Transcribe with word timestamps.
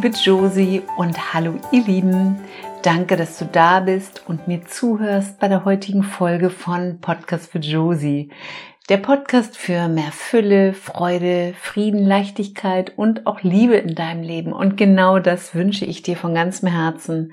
Liebe 0.00 0.16
Josie 0.16 0.82
und 0.96 1.34
hallo 1.34 1.54
ihr 1.72 1.82
Lieben. 1.82 2.38
Danke, 2.84 3.16
dass 3.16 3.36
du 3.36 3.46
da 3.46 3.80
bist 3.80 4.22
und 4.28 4.46
mir 4.46 4.64
zuhörst 4.64 5.40
bei 5.40 5.48
der 5.48 5.64
heutigen 5.64 6.04
Folge 6.04 6.50
von 6.50 7.00
Podcast 7.00 7.50
für 7.50 7.58
Josie. 7.58 8.30
Der 8.88 8.98
Podcast 8.98 9.56
für 9.56 9.88
mehr 9.88 10.12
Fülle, 10.12 10.72
Freude, 10.72 11.52
Frieden, 11.60 12.06
Leichtigkeit 12.06 12.96
und 12.96 13.26
auch 13.26 13.42
Liebe 13.42 13.74
in 13.74 13.96
deinem 13.96 14.22
Leben. 14.22 14.52
Und 14.52 14.76
genau 14.76 15.18
das 15.18 15.56
wünsche 15.56 15.84
ich 15.84 16.02
dir 16.02 16.16
von 16.16 16.32
ganzem 16.32 16.68
Herzen. 16.68 17.32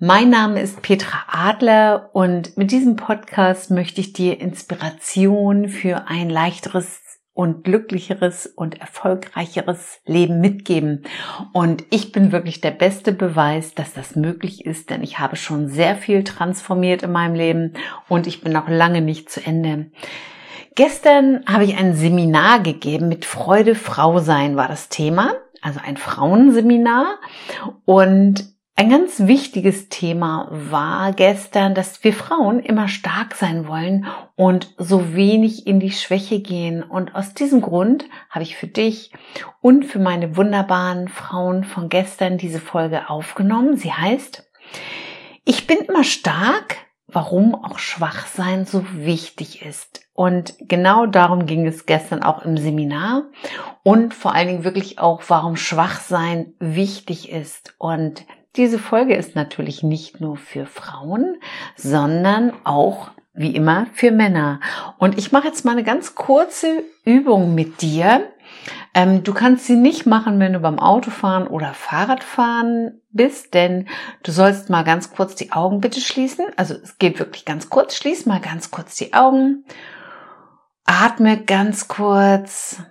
Mein 0.00 0.30
Name 0.30 0.60
ist 0.60 0.82
Petra 0.82 1.26
Adler 1.28 2.10
und 2.12 2.56
mit 2.56 2.72
diesem 2.72 2.96
Podcast 2.96 3.70
möchte 3.70 4.00
ich 4.00 4.12
dir 4.12 4.40
Inspiration 4.40 5.68
für 5.68 6.08
ein 6.08 6.28
leichteres 6.28 7.07
und 7.38 7.62
glücklicheres 7.62 8.48
und 8.48 8.80
erfolgreicheres 8.80 10.00
Leben 10.04 10.40
mitgeben. 10.40 11.04
Und 11.52 11.84
ich 11.88 12.10
bin 12.10 12.32
wirklich 12.32 12.60
der 12.60 12.72
beste 12.72 13.12
Beweis, 13.12 13.76
dass 13.76 13.92
das 13.92 14.16
möglich 14.16 14.66
ist, 14.66 14.90
denn 14.90 15.04
ich 15.04 15.20
habe 15.20 15.36
schon 15.36 15.68
sehr 15.68 15.94
viel 15.94 16.24
transformiert 16.24 17.04
in 17.04 17.12
meinem 17.12 17.36
Leben 17.36 17.74
und 18.08 18.26
ich 18.26 18.40
bin 18.40 18.52
noch 18.52 18.68
lange 18.68 19.02
nicht 19.02 19.30
zu 19.30 19.40
Ende. 19.40 19.92
Gestern 20.74 21.44
habe 21.46 21.62
ich 21.62 21.76
ein 21.76 21.94
Seminar 21.94 22.58
gegeben 22.58 23.08
mit 23.08 23.24
Freude 23.24 23.76
Frau 23.76 24.18
sein 24.18 24.56
war 24.56 24.66
das 24.66 24.88
Thema, 24.88 25.34
also 25.62 25.78
ein 25.86 25.96
Frauenseminar 25.96 27.20
und 27.84 28.52
ein 28.78 28.90
ganz 28.90 29.26
wichtiges 29.26 29.88
Thema 29.88 30.46
war 30.52 31.12
gestern, 31.12 31.74
dass 31.74 32.04
wir 32.04 32.12
Frauen 32.12 32.60
immer 32.60 32.86
stark 32.86 33.34
sein 33.34 33.66
wollen 33.66 34.06
und 34.36 34.72
so 34.78 35.16
wenig 35.16 35.66
in 35.66 35.80
die 35.80 35.90
Schwäche 35.90 36.38
gehen. 36.38 36.84
Und 36.84 37.16
aus 37.16 37.34
diesem 37.34 37.60
Grund 37.60 38.04
habe 38.30 38.44
ich 38.44 38.54
für 38.54 38.68
dich 38.68 39.10
und 39.60 39.84
für 39.84 39.98
meine 39.98 40.36
wunderbaren 40.36 41.08
Frauen 41.08 41.64
von 41.64 41.88
gestern 41.88 42.38
diese 42.38 42.60
Folge 42.60 43.10
aufgenommen. 43.10 43.76
Sie 43.76 43.92
heißt, 43.92 44.48
ich 45.44 45.66
bin 45.66 45.78
immer 45.78 46.04
stark, 46.04 46.76
warum 47.08 47.56
auch 47.56 47.80
Schwachsein 47.80 48.64
so 48.64 48.84
wichtig 48.92 49.66
ist. 49.66 50.02
Und 50.12 50.54
genau 50.60 51.06
darum 51.06 51.46
ging 51.46 51.66
es 51.66 51.84
gestern 51.84 52.22
auch 52.22 52.44
im 52.44 52.56
Seminar 52.56 53.24
und 53.82 54.14
vor 54.14 54.34
allen 54.36 54.46
Dingen 54.46 54.64
wirklich 54.64 55.00
auch, 55.00 55.22
warum 55.26 55.56
Schwachsein 55.56 56.54
wichtig 56.60 57.32
ist. 57.32 57.74
Und 57.78 58.24
diese 58.56 58.78
Folge 58.78 59.14
ist 59.14 59.36
natürlich 59.36 59.82
nicht 59.82 60.20
nur 60.20 60.36
für 60.36 60.66
Frauen, 60.66 61.36
sondern 61.76 62.52
auch 62.64 63.10
wie 63.34 63.54
immer 63.54 63.86
für 63.92 64.10
Männer. 64.10 64.60
Und 64.98 65.16
ich 65.16 65.30
mache 65.30 65.46
jetzt 65.46 65.64
mal 65.64 65.72
eine 65.72 65.84
ganz 65.84 66.14
kurze 66.16 66.82
Übung 67.04 67.54
mit 67.54 67.82
dir. 67.82 68.28
Ähm, 68.94 69.22
du 69.22 69.32
kannst 69.32 69.66
sie 69.66 69.76
nicht 69.76 70.06
machen, 70.06 70.40
wenn 70.40 70.54
du 70.54 70.58
beim 70.58 70.80
Autofahren 70.80 71.46
oder 71.46 71.72
Fahrradfahren 71.72 73.00
bist, 73.10 73.54
denn 73.54 73.88
du 74.24 74.32
sollst 74.32 74.70
mal 74.70 74.82
ganz 74.82 75.12
kurz 75.12 75.36
die 75.36 75.52
Augen 75.52 75.80
bitte 75.80 76.00
schließen. 76.00 76.46
Also 76.56 76.74
es 76.74 76.98
geht 76.98 77.18
wirklich 77.20 77.44
ganz 77.44 77.70
kurz. 77.70 77.96
Schließ 77.96 78.26
mal 78.26 78.40
ganz 78.40 78.72
kurz 78.72 78.96
die 78.96 79.14
Augen. 79.14 79.64
Atme 80.84 81.44
ganz 81.44 81.86
kurz. 81.86 82.82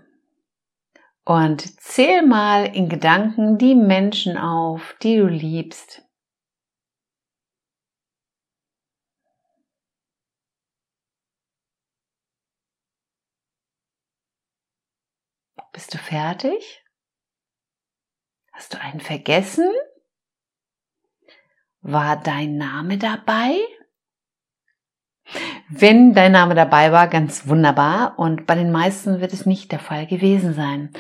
Und 1.28 1.82
zähl 1.82 2.26
mal 2.26 2.74
in 2.74 2.88
Gedanken 2.88 3.58
die 3.58 3.76
Menschen 3.76 4.38
auf, 4.38 4.96
die 5.04 5.18
du 5.18 5.28
liebst. 5.28 6.02
Bist 15.74 15.94
du 15.94 15.98
fertig? 15.98 16.82
Hast 18.54 18.74
du 18.74 18.80
einen 18.80 19.02
vergessen? 19.02 19.70
War 21.82 22.16
dein 22.24 22.56
Name 22.56 22.98
dabei? 22.98 23.60
Wenn 25.70 26.14
dein 26.14 26.32
Name 26.32 26.56
dabei 26.56 26.92
war, 26.92 27.08
ganz 27.08 27.48
wunderbar. 27.48 28.18
Und 28.18 28.46
bei 28.46 28.56
den 28.56 28.72
meisten 28.72 29.20
wird 29.20 29.34
es 29.34 29.46
nicht 29.46 29.72
der 29.72 29.80
Fall 29.80 30.08
gewesen 30.08 30.54
sein. 30.54 30.92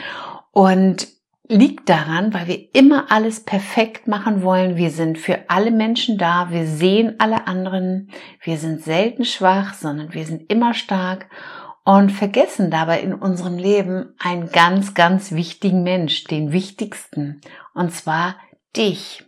Und 0.51 1.07
liegt 1.50 1.88
daran, 1.88 2.33
weil 2.33 2.47
wir 2.47 2.75
immer 2.75 3.09
alles 3.09 3.45
perfekt 3.45 4.07
machen 4.07 4.44
wollen. 4.44 4.75
Wir 4.75 4.89
sind 4.89 5.17
für 5.17 5.50
alle 5.50 5.72
Menschen 5.72 6.17
da. 6.17 6.51
Wir 6.51 6.66
sehen 6.66 7.16
alle 7.19 7.47
anderen. 7.47 8.09
Wir 8.41 8.57
sind 8.57 8.83
selten 8.83 9.23
schwach, 9.23 9.73
sondern 9.73 10.13
wir 10.13 10.25
sind 10.25 10.51
immer 10.51 10.73
stark 10.73 11.28
und 11.88 12.11
vergessen 12.11 12.69
dabei 12.69 12.99
in 12.99 13.13
unserem 13.13 13.57
Leben 13.57 14.13
einen 14.19 14.51
ganz, 14.51 14.94
ganz 14.94 15.31
wichtigen 15.31 15.84
Mensch, 15.84 16.25
den 16.25 16.51
wichtigsten, 16.51 17.39
und 17.73 17.94
zwar 17.94 18.35
dich. 18.75 19.23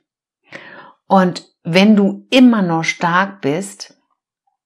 Und 1.07 1.45
wenn 1.63 1.95
du 1.95 2.27
immer 2.29 2.61
noch 2.61 2.83
stark 2.83 3.39
bist, 3.39 3.97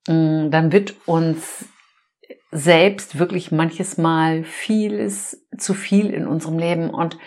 dann 0.06 0.72
wird 0.72 0.96
uns 1.06 1.66
selbst 2.52 3.18
wirklich 3.18 3.52
manches 3.52 3.98
Mal 3.98 4.44
vieles 4.44 5.46
zu 5.58 5.74
viel 5.74 6.10
in 6.12 6.28
unserem 6.28 6.60
Leben 6.60 6.90
und 6.90 7.18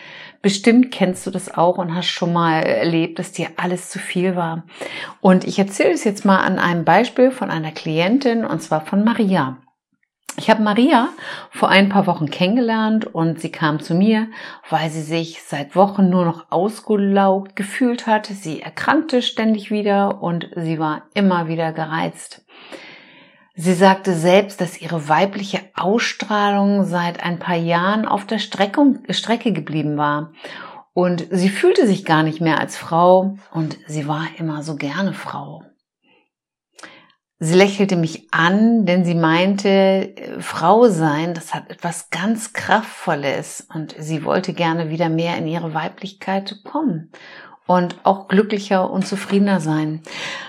bestimmt 0.40 0.92
kennst 0.92 1.26
du 1.26 1.30
das 1.30 1.52
auch 1.52 1.78
und 1.78 1.94
hast 1.94 2.06
schon 2.06 2.32
mal 2.32 2.62
erlebt, 2.62 3.18
dass 3.18 3.32
dir 3.32 3.48
alles 3.56 3.90
zu 3.90 3.98
viel 3.98 4.36
war. 4.36 4.64
Und 5.20 5.44
ich 5.44 5.58
erzähle 5.58 5.92
es 5.92 6.04
jetzt 6.04 6.24
mal 6.24 6.38
an 6.38 6.58
einem 6.58 6.84
Beispiel 6.84 7.32
von 7.32 7.50
einer 7.50 7.72
Klientin 7.72 8.44
und 8.44 8.62
zwar 8.62 8.86
von 8.86 9.02
Maria. 9.02 9.58
Ich 10.38 10.50
habe 10.50 10.62
Maria 10.62 11.08
vor 11.50 11.70
ein 11.70 11.88
paar 11.88 12.06
Wochen 12.06 12.28
kennengelernt 12.30 13.06
und 13.06 13.40
sie 13.40 13.50
kam 13.50 13.80
zu 13.80 13.94
mir, 13.94 14.28
weil 14.68 14.90
sie 14.90 15.02
sich 15.02 15.42
seit 15.42 15.74
Wochen 15.74 16.10
nur 16.10 16.26
noch 16.26 16.50
ausgelaugt 16.50 17.56
gefühlt 17.56 18.06
hat. 18.06 18.26
Sie 18.26 18.60
erkrankte 18.60 19.22
ständig 19.22 19.70
wieder 19.70 20.22
und 20.22 20.50
sie 20.54 20.78
war 20.78 21.08
immer 21.14 21.48
wieder 21.48 21.72
gereizt. 21.72 22.45
Sie 23.58 23.72
sagte 23.72 24.14
selbst, 24.14 24.60
dass 24.60 24.82
ihre 24.82 25.08
weibliche 25.08 25.60
Ausstrahlung 25.74 26.84
seit 26.84 27.22
ein 27.22 27.38
paar 27.38 27.56
Jahren 27.56 28.04
auf 28.06 28.26
der 28.26 28.38
Strecke, 28.38 29.00
Strecke 29.08 29.52
geblieben 29.52 29.96
war. 29.96 30.32
Und 30.92 31.26
sie 31.30 31.48
fühlte 31.48 31.86
sich 31.86 32.04
gar 32.04 32.22
nicht 32.22 32.42
mehr 32.42 32.60
als 32.60 32.76
Frau 32.76 33.38
und 33.52 33.78
sie 33.86 34.06
war 34.06 34.26
immer 34.36 34.62
so 34.62 34.76
gerne 34.76 35.14
Frau. 35.14 35.62
Sie 37.38 37.54
lächelte 37.54 37.96
mich 37.96 38.28
an, 38.30 38.86
denn 38.86 39.04
sie 39.04 39.14
meinte, 39.14 39.68
äh, 39.68 40.40
Frau 40.40 40.88
sein, 40.88 41.34
das 41.34 41.52
hat 41.52 41.70
etwas 41.70 42.08
ganz 42.08 42.54
Kraftvolles 42.54 43.68
und 43.74 43.94
sie 43.98 44.24
wollte 44.24 44.54
gerne 44.54 44.88
wieder 44.88 45.10
mehr 45.10 45.36
in 45.36 45.46
ihre 45.46 45.74
Weiblichkeit 45.74 46.62
kommen 46.64 47.10
und 47.66 47.96
auch 48.04 48.28
glücklicher 48.28 48.90
und 48.90 49.06
zufriedener 49.06 49.60
sein. 49.60 50.02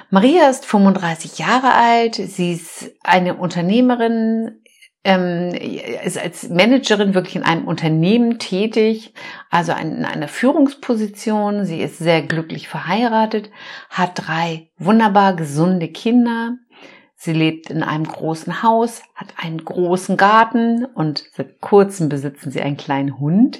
Maria 0.09 0.50
ist 0.50 0.66
35 0.66 1.39
Jahre 1.39 1.73
alt, 1.73 2.16
sie 2.16 2.53
ist 2.53 2.91
eine 3.03 3.35
Unternehmerin, 3.35 4.61
ähm, 5.03 5.53
ist 6.03 6.17
als 6.17 6.50
Managerin 6.50 7.13
wirklich 7.13 7.35
in 7.35 7.44
einem 7.44 7.66
Unternehmen 7.66 8.39
tätig, 8.39 9.13
also 9.50 9.72
in 9.72 10.06
einer 10.06 10.27
Führungsposition. 10.27 11.66
Sie 11.66 11.81
ist 11.81 11.97
sehr 11.97 12.21
glücklich 12.21 12.68
verheiratet, 12.68 13.50
hat 13.89 14.12
drei 14.15 14.69
wunderbar 14.77 15.36
gesunde 15.36 15.88
Kinder 15.88 16.57
Sie 17.19 17.33
lebt 17.33 17.71
in 17.71 17.81
einem 17.81 18.06
großen 18.06 18.62
Haus, 18.62 19.01
hat 19.15 19.33
einen 19.38 19.65
großen 19.65 20.18
Garten 20.18 20.86
und 20.86 21.24
seit 21.33 21.62
kurzem 21.62 22.09
besitzen 22.09 22.51
sie 22.51 22.62
einen 22.62 22.77
kleinen 22.77 23.19
Hund, 23.19 23.59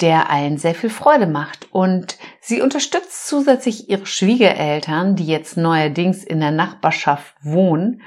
der 0.00 0.30
allen 0.30 0.58
sehr 0.58 0.74
viel 0.74 0.90
Freude 0.90 1.26
macht. 1.26 1.68
Und 1.72 2.18
sie 2.40 2.62
unterstützt 2.62 3.28
zusätzlich 3.28 3.88
ihre 3.88 4.06
Schwiegereltern, 4.06 5.16
die 5.16 5.26
jetzt 5.26 5.56
neuerdings 5.56 6.24
in 6.24 6.40
der 6.40 6.50
Nachbarschaft 6.50 7.34
wohnen. 7.42 8.02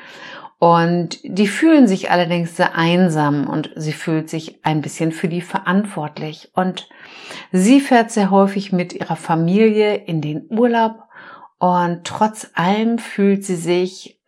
Und 0.59 1.19
die 1.23 1.47
fühlen 1.47 1.87
sich 1.87 2.09
allerdings 2.09 2.55
sehr 2.55 2.75
einsam 2.75 3.47
und 3.49 3.71
sie 3.75 3.91
fühlt 3.91 4.29
sich 4.29 4.63
ein 4.63 4.81
bisschen 4.81 5.11
für 5.11 5.27
die 5.27 5.41
verantwortlich. 5.41 6.51
Und 6.53 6.87
sie 7.51 7.81
fährt 7.81 8.11
sehr 8.11 8.31
häufig 8.31 8.71
mit 8.71 8.93
ihrer 8.93 9.17
Familie 9.17 9.95
in 9.95 10.21
den 10.21 10.47
Urlaub 10.49 11.03
und 11.59 12.03
trotz 12.03 12.51
allem 12.55 12.97
fühlt 12.97 13.45
sie 13.45 13.55
sich 13.55 14.19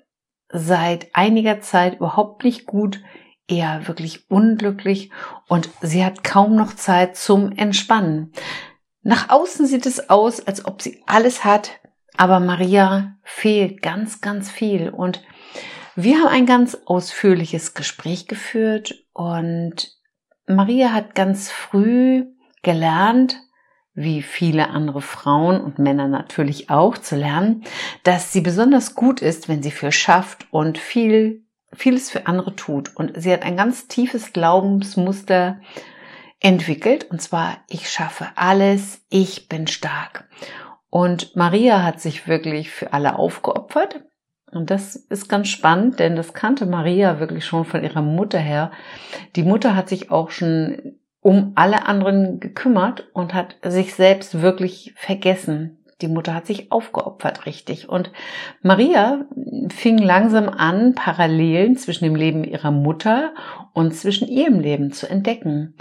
seit 0.50 1.14
einiger 1.14 1.60
Zeit 1.60 1.96
überhaupt 1.96 2.46
nicht 2.46 2.66
gut, 2.66 3.02
eher 3.48 3.88
wirklich 3.88 4.30
unglücklich 4.30 5.12
und 5.48 5.70
sie 5.82 6.04
hat 6.04 6.24
kaum 6.24 6.56
noch 6.56 6.76
Zeit 6.76 7.16
zum 7.16 7.52
Entspannen. 7.52 8.32
Nach 9.02 9.30
außen 9.30 9.68
sieht 9.68 9.86
es 9.86 10.10
aus, 10.10 10.46
als 10.46 10.66
ob 10.66 10.82
sie 10.82 11.04
alles 11.06 11.44
hat, 11.44 11.72
aber 12.18 12.40
Maria 12.40 13.18
fehlt 13.24 13.82
ganz, 13.82 14.22
ganz 14.22 14.50
viel 14.50 14.90
und 14.90 15.24
wir 15.96 16.20
haben 16.20 16.28
ein 16.28 16.46
ganz 16.46 16.78
ausführliches 16.86 17.74
Gespräch 17.74 18.28
geführt 18.28 19.06
und 19.14 19.96
Maria 20.48 20.92
hat 20.92 21.16
ganz 21.16 21.50
früh 21.52 22.26
gelernt, 22.64 23.38
wie 23.94 24.22
viele 24.22 24.70
andere 24.70 25.02
Frauen 25.02 25.62
und 25.62 25.80
Männer 25.80 26.10
natürlich 26.10 26.70
auch, 26.70 26.98
zu 26.98 27.16
lernen, 27.16 27.64
dass 28.04 28.34
sie 28.34 28.42
besonders 28.42 28.94
gut 28.94 29.22
ist, 29.22 29.48
wenn 29.48 29.64
sie 29.64 29.72
viel 29.72 29.94
schafft 29.94 30.48
und 30.52 30.78
viel, 30.78 31.45
vieles 31.76 32.10
für 32.10 32.28
andere 32.28 32.56
tut. 32.56 32.96
Und 32.96 33.14
sie 33.22 33.32
hat 33.32 33.44
ein 33.44 33.58
ganz 33.58 33.88
tiefes 33.88 34.34
Glaubensmuster 34.34 35.60
entwickelt, 36.40 37.06
und 37.10 37.22
zwar 37.22 37.58
ich 37.70 37.90
schaffe 37.90 38.28
alles, 38.36 39.04
ich 39.10 39.48
bin 39.48 39.68
stark. 39.68 40.28
Und 40.90 41.36
Maria 41.36 41.84
hat 41.84 42.00
sich 42.00 42.28
wirklich 42.28 42.72
für 42.72 42.94
alle 42.94 43.18
aufgeopfert. 43.18 44.04
Und 44.52 44.70
das 44.70 44.96
ist 44.96 45.28
ganz 45.28 45.50
spannend, 45.50 46.00
denn 46.00 46.16
das 46.16 46.34
kannte 46.34 46.66
Maria 46.66 47.20
wirklich 47.20 47.46
schon 47.46 47.66
von 47.66 47.84
ihrer 47.84 48.02
Mutter 48.02 48.40
her. 48.40 48.72
Die 49.36 49.44
Mutter 49.44 49.76
hat 49.76 49.90
sich 49.90 50.12
auch 50.12 50.32
schon 50.32 51.00
um 51.20 51.54
alle 51.56 51.88
anderen 51.88 52.40
gekümmert 52.40 53.10
und 53.14 53.34
hat 53.34 53.58
sich 53.66 53.96
selbst 53.96 54.42
wirklich 54.42 54.94
vergessen. 54.96 55.85
Die 56.02 56.08
Mutter 56.10 56.34
hat 56.34 56.46
sich 56.46 56.72
aufgeopfert, 56.72 57.46
richtig. 57.46 57.88
Und 57.88 58.12
Maria 58.62 59.26
fing 59.70 59.98
langsam 59.98 60.50
an, 60.50 60.94
Parallelen 60.94 61.78
zwischen 61.78 62.04
dem 62.04 62.16
Leben 62.16 62.44
ihrer 62.44 62.72
Mutter 62.72 63.34
und 63.74 63.96
zwischen 63.96 64.28
ihrem 64.28 64.60
Leben 64.60 64.92
zu 64.92 65.10
entdecken. 65.10 65.76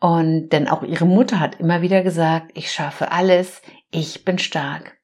Und 0.00 0.50
denn 0.50 0.68
auch 0.68 0.82
ihre 0.82 1.06
Mutter 1.06 1.38
hat 1.40 1.60
immer 1.60 1.82
wieder 1.82 2.02
gesagt, 2.02 2.52
ich 2.54 2.70
schaffe 2.70 3.12
alles, 3.12 3.60
ich 3.90 4.24
bin 4.24 4.38
stark. 4.38 4.96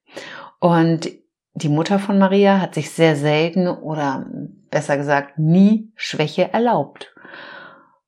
Und 0.60 1.10
die 1.54 1.68
Mutter 1.68 1.98
von 1.98 2.18
Maria 2.18 2.60
hat 2.60 2.74
sich 2.74 2.90
sehr 2.90 3.16
selten 3.16 3.68
oder 3.68 4.26
besser 4.70 4.96
gesagt 4.96 5.38
nie 5.38 5.92
Schwäche 5.94 6.52
erlaubt. 6.52 7.14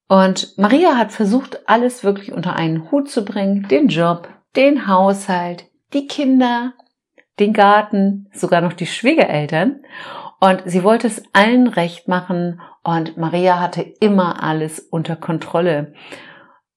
Und 0.08 0.56
Maria 0.56 0.96
hat 0.96 1.12
versucht, 1.12 1.68
alles 1.68 2.02
wirklich 2.02 2.32
unter 2.32 2.54
einen 2.54 2.90
Hut 2.90 3.10
zu 3.10 3.24
bringen, 3.24 3.66
den 3.68 3.88
Job, 3.88 4.28
den 4.54 4.86
Haushalt, 4.86 5.66
die 5.96 6.06
Kinder, 6.06 6.74
den 7.40 7.52
Garten, 7.52 8.28
sogar 8.32 8.60
noch 8.60 8.74
die 8.74 8.86
Schwiegereltern. 8.86 9.82
Und 10.40 10.62
sie 10.66 10.84
wollte 10.84 11.06
es 11.06 11.22
allen 11.32 11.66
recht 11.66 12.08
machen 12.08 12.60
und 12.84 13.16
Maria 13.16 13.58
hatte 13.58 13.82
immer 13.82 14.42
alles 14.42 14.78
unter 14.78 15.16
Kontrolle. 15.16 15.94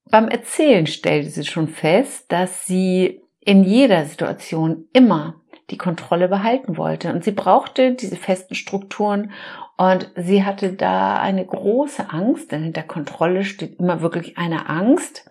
Beim 0.09 0.29
Erzählen 0.29 0.87
stellte 0.87 1.29
sie 1.29 1.45
schon 1.45 1.67
fest, 1.67 2.31
dass 2.31 2.65
sie 2.65 3.21
in 3.41 3.63
jeder 3.63 4.05
Situation 4.05 4.85
immer 4.93 5.35
die 5.69 5.77
Kontrolle 5.77 6.29
behalten 6.29 6.77
wollte. 6.77 7.13
Und 7.13 7.23
sie 7.23 7.31
brauchte 7.31 7.93
diese 7.93 8.15
festen 8.15 8.55
Strukturen 8.55 9.31
und 9.77 10.09
sie 10.15 10.43
hatte 10.45 10.73
da 10.73 11.19
eine 11.19 11.45
große 11.45 12.09
Angst, 12.09 12.51
denn 12.51 12.63
hinter 12.63 12.83
Kontrolle 12.83 13.43
steht 13.43 13.79
immer 13.79 14.01
wirklich 14.01 14.37
eine 14.37 14.67
Angst, 14.67 15.29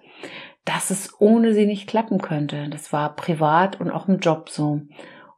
dass 0.69 0.91
es 0.91 1.19
ohne 1.19 1.55
sie 1.55 1.65
nicht 1.65 1.89
klappen 1.89 2.21
könnte. 2.21 2.69
Das 2.69 2.93
war 2.93 3.17
privat 3.17 3.81
und 3.81 3.91
auch 3.91 4.07
im 4.07 4.19
Job 4.19 4.51
so. 4.51 4.83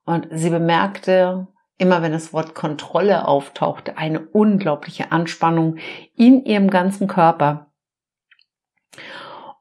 Und 0.04 0.26
sie 0.32 0.50
bemerkte, 0.50 1.46
immer 1.78 2.02
wenn 2.02 2.10
das 2.10 2.32
Wort 2.32 2.56
Kontrolle 2.56 3.28
auftauchte, 3.28 3.96
eine 3.96 4.18
unglaubliche 4.18 5.12
Anspannung 5.12 5.76
in 6.16 6.44
ihrem 6.44 6.68
ganzen 6.68 7.06
Körper. 7.06 7.70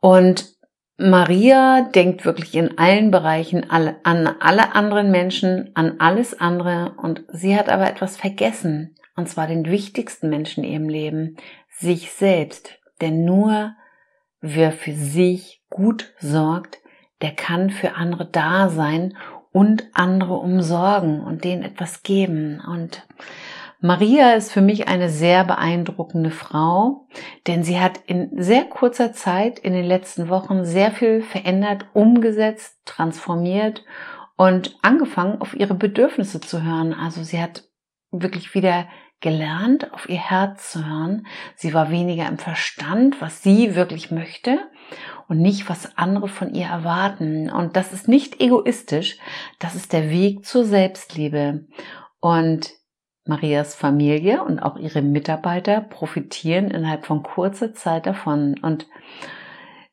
Und 0.02 0.56
Maria 0.98 1.84
denkt 1.94 2.26
wirklich 2.26 2.56
in 2.56 2.80
allen 2.80 3.12
Bereichen 3.12 3.70
an 3.70 3.96
alle 4.04 4.74
anderen 4.74 5.12
Menschen, 5.12 5.70
an 5.76 5.98
alles 6.00 6.40
andere 6.40 6.96
und 6.98 7.24
sie 7.32 7.56
hat 7.56 7.70
aber 7.70 7.88
etwas 7.88 8.18
vergessen, 8.18 8.96
und 9.16 9.30
zwar 9.30 9.46
den 9.46 9.66
wichtigsten 9.66 10.30
Menschen 10.30 10.64
in 10.64 10.72
ihrem 10.72 10.90
Leben, 10.90 11.38
sich 11.70 12.12
selbst. 12.12 12.80
Denn 13.02 13.24
nur 13.24 13.76
wer 14.42 14.72
für 14.72 14.94
sich 14.94 15.59
gut 15.70 16.14
sorgt, 16.20 16.80
der 17.22 17.32
kann 17.32 17.70
für 17.70 17.96
andere 17.96 18.26
da 18.26 18.70
sein 18.70 19.16
und 19.52 19.86
andere 19.94 20.36
umsorgen 20.36 21.22
und 21.22 21.44
denen 21.44 21.64
etwas 21.64 22.04
geben. 22.04 22.62
Und 22.66 23.06
Maria 23.82 24.34
ist 24.34 24.52
für 24.52 24.62
mich 24.62 24.88
eine 24.88 25.10
sehr 25.10 25.44
beeindruckende 25.44 26.32
Frau, 26.32 27.08
denn 27.48 27.64
sie 27.64 27.80
hat 27.80 27.98
in 28.08 28.30
sehr 28.42 28.66
kurzer 28.66 29.14
Zeit 29.14 29.60
in 29.60 29.74
den 29.74 29.86
letzten 29.86 30.30
Wochen 30.30 30.66
sehr 30.66 30.92
viel 30.92 31.22
verändert, 31.22 31.86
umgesetzt, 31.94 32.78
transformiert 32.86 33.84
und 34.36 34.78
angefangen, 34.82 35.42
auf 35.42 35.54
ihre 35.54 35.76
Bedürfnisse 35.76 36.42
zu 36.42 36.64
hören. 36.64 36.94
Also 36.94 37.24
sie 37.24 37.42
hat 37.42 37.64
wirklich 38.12 38.54
wieder 38.54 38.88
gelernt, 39.22 39.94
auf 39.94 40.08
ihr 40.10 40.18
Herz 40.18 40.72
zu 40.72 40.86
hören. 40.86 41.28
Sie 41.56 41.74
war 41.74 41.92
weniger 41.92 42.28
im 42.28 42.38
Verstand, 42.38 43.22
was 43.22 43.44
sie 43.44 43.76
wirklich 43.76 44.12
möchte 44.12 44.60
und 45.30 45.40
nicht, 45.40 45.70
was 45.70 45.98
andere 45.98 46.28
von 46.28 46.54
ihr 46.54 46.66
erwarten. 46.66 47.50
Und 47.50 47.76
das 47.76 47.94
ist 47.94 48.08
nicht 48.08 48.42
egoistisch, 48.42 49.18
das 49.60 49.76
ist 49.76 49.94
der 49.94 50.10
Weg 50.10 50.46
zur 50.46 50.66
Selbstliebe. 50.66 51.68
Und 52.20 52.72
Marias 53.26 53.76
Familie 53.76 54.44
und 54.44 54.60
auch 54.60 54.76
ihre 54.76 55.04
Mitarbeiter 55.04 55.82
profitieren 55.82 56.72
innerhalb 56.72 57.06
von 57.06 57.22
kurzer 57.22 57.74
Zeit 57.74 58.08
davon. 58.08 58.60
Und 58.62 58.88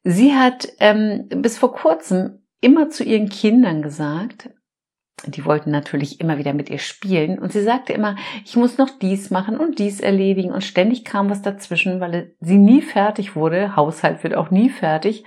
sie 0.03 0.35
hat 0.35 0.69
ähm, 0.81 1.27
bis 1.29 1.59
vor 1.59 1.73
kurzem 1.75 2.43
immer 2.61 2.89
zu 2.89 3.05
ihren 3.05 3.29
Kindern 3.29 3.83
gesagt, 3.83 4.51
die 5.35 5.45
wollten 5.45 5.71
natürlich 5.71 6.21
immer 6.21 6.39
wieder 6.39 6.53
mit 6.53 6.71
ihr 6.71 6.79
spielen 6.79 7.39
und 7.39 7.53
sie 7.53 7.63
sagte 7.63 7.93
immer, 7.93 8.17
ich 8.45 8.57
muss 8.57 8.79
noch 8.79 8.91
dies 8.91 9.31
machen 9.31 9.59
und 9.59 9.79
dies 9.79 10.01
erledigen 10.01 10.53
und 10.53 10.63
ständig 10.63 11.05
kam 11.05 11.31
was 11.31 11.43
dazwischen, 11.43 12.01
weil 12.01 12.35
sie 12.41 12.59
nie 12.59 12.83
fertig 12.83 13.37
wurde. 13.37 13.77
Haushalt 13.77 14.23
wird 14.23 14.35
auch 14.35 14.51
nie 14.51 14.71
fertig 14.71 15.25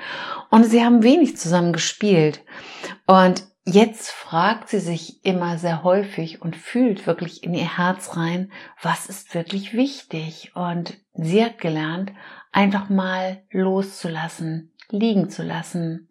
und 0.50 0.64
sie 0.66 0.84
haben 0.84 1.04
wenig 1.04 1.38
zusammen 1.38 1.74
gespielt. 1.74 2.44
Und 3.06 3.44
Jetzt 3.72 4.10
fragt 4.10 4.70
sie 4.70 4.80
sich 4.80 5.24
immer 5.24 5.60
sehr 5.60 5.84
häufig 5.84 6.42
und 6.42 6.56
fühlt 6.56 7.06
wirklich 7.06 7.44
in 7.44 7.54
ihr 7.54 7.78
Herz 7.78 8.18
rein, 8.18 8.52
was 8.82 9.06
ist 9.06 9.36
wirklich 9.36 9.76
wichtig. 9.76 10.54
Und 10.56 10.98
sie 11.14 11.46
hat 11.46 11.60
gelernt, 11.60 12.12
einfach 12.52 12.90
mal 12.90 13.44
loszulassen, 13.52 14.72
liegen 14.90 15.30
zu 15.30 15.44
lassen 15.44 16.10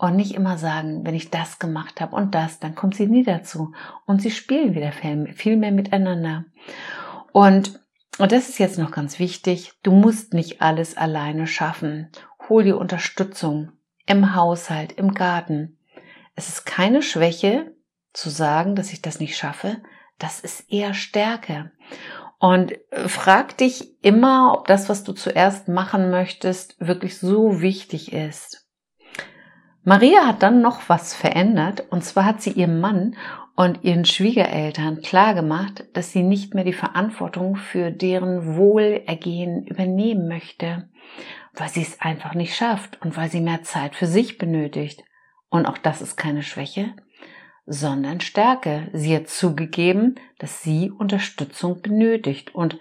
und 0.00 0.16
nicht 0.16 0.34
immer 0.34 0.58
sagen, 0.58 1.04
wenn 1.04 1.14
ich 1.14 1.30
das 1.30 1.58
gemacht 1.58 2.00
habe 2.00 2.16
und 2.16 2.34
das, 2.34 2.58
dann 2.58 2.74
kommt 2.74 2.94
sie 2.94 3.06
nie 3.06 3.24
dazu. 3.24 3.72
Und 4.06 4.22
sie 4.22 4.30
spielen 4.30 4.74
wieder 4.74 4.92
viel 4.92 5.56
mehr 5.56 5.72
miteinander. 5.72 6.44
Und, 7.32 7.80
und 8.18 8.32
das 8.32 8.48
ist 8.48 8.58
jetzt 8.58 8.78
noch 8.78 8.90
ganz 8.90 9.18
wichtig, 9.18 9.72
du 9.82 9.92
musst 9.92 10.34
nicht 10.34 10.62
alles 10.62 10.96
alleine 10.96 11.46
schaffen. 11.46 12.08
Hol 12.48 12.64
dir 12.64 12.78
Unterstützung 12.78 13.72
im 14.06 14.34
Haushalt, 14.34 14.92
im 14.92 15.14
Garten 15.14 15.76
es 16.40 16.48
ist 16.48 16.64
keine 16.64 17.02
Schwäche 17.02 17.74
zu 18.14 18.30
sagen, 18.30 18.74
dass 18.74 18.92
ich 18.92 19.02
das 19.02 19.20
nicht 19.20 19.36
schaffe. 19.36 19.76
Das 20.18 20.40
ist 20.40 20.72
eher 20.72 20.94
Stärke. 20.94 21.70
Und 22.38 22.72
äh, 22.92 23.08
frag 23.08 23.58
dich 23.58 24.02
immer, 24.02 24.54
ob 24.54 24.66
das, 24.66 24.88
was 24.88 25.04
du 25.04 25.12
zuerst 25.12 25.68
machen 25.68 26.10
möchtest, 26.10 26.80
wirklich 26.80 27.18
so 27.18 27.60
wichtig 27.60 28.14
ist. 28.14 28.66
Maria 29.82 30.26
hat 30.26 30.42
dann 30.42 30.60
noch 30.60 30.88
was 30.88 31.14
verändert, 31.14 31.84
und 31.90 32.04
zwar 32.04 32.26
hat 32.26 32.42
sie 32.42 32.50
ihrem 32.50 32.80
Mann 32.80 33.16
und 33.56 33.82
ihren 33.82 34.04
Schwiegereltern 34.04 35.00
klargemacht, 35.00 35.84
dass 35.94 36.12
sie 36.12 36.22
nicht 36.22 36.54
mehr 36.54 36.64
die 36.64 36.74
Verantwortung 36.74 37.56
für 37.56 37.90
deren 37.90 38.56
Wohlergehen 38.56 39.66
übernehmen 39.66 40.28
möchte, 40.28 40.88
weil 41.54 41.68
sie 41.68 41.82
es 41.82 42.00
einfach 42.00 42.34
nicht 42.34 42.54
schafft 42.54 43.00
und 43.02 43.16
weil 43.16 43.30
sie 43.30 43.40
mehr 43.40 43.62
Zeit 43.62 43.94
für 43.94 44.06
sich 44.06 44.38
benötigt. 44.38 45.02
Und 45.48 45.66
auch 45.66 45.78
das 45.78 46.02
ist 46.02 46.16
keine 46.16 46.42
Schwäche, 46.42 46.94
sondern 47.66 48.20
Stärke. 48.20 48.88
Sie 48.92 49.14
hat 49.16 49.28
zugegeben, 49.28 50.16
dass 50.38 50.62
sie 50.62 50.90
Unterstützung 50.90 51.80
benötigt. 51.80 52.54
Und 52.54 52.78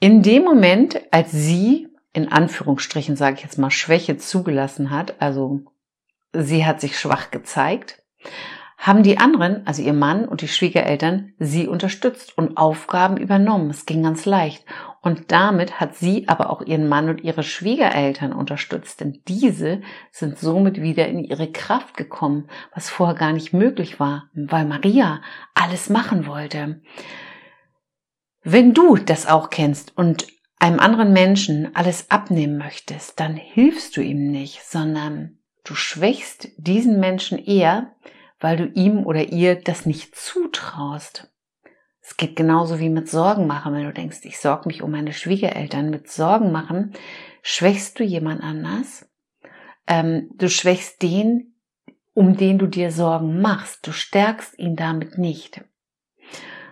in 0.00 0.22
dem 0.22 0.44
Moment, 0.44 1.00
als 1.10 1.32
sie, 1.32 1.88
in 2.12 2.30
Anführungsstrichen 2.30 3.16
sage 3.16 3.36
ich 3.36 3.42
jetzt 3.42 3.58
mal, 3.58 3.70
Schwäche 3.70 4.16
zugelassen 4.16 4.90
hat, 4.90 5.20
also 5.20 5.60
sie 6.32 6.66
hat 6.66 6.80
sich 6.80 6.98
schwach 6.98 7.30
gezeigt, 7.30 8.02
haben 8.78 9.02
die 9.02 9.18
anderen, 9.18 9.66
also 9.66 9.82
ihr 9.82 9.92
Mann 9.92 10.26
und 10.26 10.40
die 10.40 10.48
Schwiegereltern, 10.48 11.32
sie 11.40 11.66
unterstützt 11.66 12.38
und 12.38 12.56
Aufgaben 12.56 13.16
übernommen. 13.16 13.70
Es 13.70 13.86
ging 13.86 14.04
ganz 14.04 14.24
leicht. 14.24 14.64
Und 15.02 15.32
damit 15.32 15.80
hat 15.80 15.96
sie 15.96 16.28
aber 16.28 16.50
auch 16.50 16.62
ihren 16.62 16.88
Mann 16.88 17.08
und 17.08 17.22
ihre 17.22 17.42
Schwiegereltern 17.42 18.32
unterstützt, 18.32 19.00
denn 19.00 19.20
diese 19.26 19.80
sind 20.12 20.38
somit 20.38 20.80
wieder 20.80 21.08
in 21.08 21.18
ihre 21.18 21.50
Kraft 21.50 21.96
gekommen, 21.96 22.48
was 22.72 22.88
vorher 22.88 23.16
gar 23.16 23.32
nicht 23.32 23.52
möglich 23.52 23.98
war, 23.98 24.30
weil 24.34 24.64
Maria 24.64 25.22
alles 25.54 25.90
machen 25.90 26.26
wollte. 26.26 26.80
Wenn 28.44 28.74
du 28.74 28.96
das 28.96 29.26
auch 29.26 29.50
kennst 29.50 29.96
und 29.96 30.26
einem 30.60 30.78
anderen 30.78 31.12
Menschen 31.12 31.74
alles 31.74 32.10
abnehmen 32.10 32.58
möchtest, 32.58 33.18
dann 33.18 33.34
hilfst 33.34 33.96
du 33.96 34.00
ihm 34.02 34.30
nicht, 34.30 34.62
sondern 34.62 35.37
du 35.68 35.74
schwächst 35.74 36.48
diesen 36.56 36.98
Menschen 36.98 37.38
eher, 37.38 37.92
weil 38.40 38.56
du 38.56 38.66
ihm 38.66 39.04
oder 39.04 39.28
ihr 39.28 39.56
das 39.56 39.84
nicht 39.84 40.16
zutraust. 40.16 41.30
Es 42.00 42.16
geht 42.16 42.36
genauso 42.36 42.78
wie 42.78 42.88
mit 42.88 43.08
Sorgen 43.08 43.46
machen, 43.46 43.74
wenn 43.74 43.84
du 43.84 43.92
denkst, 43.92 44.20
ich 44.22 44.38
sorge 44.38 44.68
mich 44.68 44.82
um 44.82 44.90
meine 44.90 45.12
Schwiegereltern. 45.12 45.90
Mit 45.90 46.10
Sorgen 46.10 46.52
machen 46.52 46.94
schwächst 47.42 47.98
du 47.98 48.04
jemand 48.04 48.42
anders. 48.42 49.06
Ähm, 49.86 50.30
du 50.34 50.48
schwächst 50.48 51.02
den, 51.02 51.54
um 52.14 52.36
den 52.36 52.58
du 52.58 52.66
dir 52.66 52.92
Sorgen 52.92 53.42
machst. 53.42 53.86
Du 53.86 53.92
stärkst 53.92 54.58
ihn 54.58 54.74
damit 54.74 55.18
nicht. 55.18 55.62